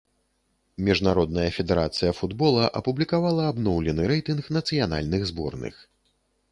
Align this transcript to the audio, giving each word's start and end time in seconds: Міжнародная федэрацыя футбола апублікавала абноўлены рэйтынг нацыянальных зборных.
Міжнародная 0.87 1.45
федэрацыя 1.57 2.11
футбола 2.21 2.63
апублікавала 2.81 3.43
абноўлены 3.51 4.01
рэйтынг 4.15 4.53
нацыянальных 4.61 5.21
зборных. 5.35 5.75